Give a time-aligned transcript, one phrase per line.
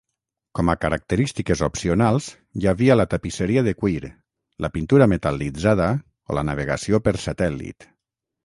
[0.59, 2.29] Com a característiques opcionals
[2.61, 4.11] hi havia la tapisseria de cuir,
[4.67, 5.91] la pintura metal·litzada
[6.31, 7.89] o la navegació per satèl·lit.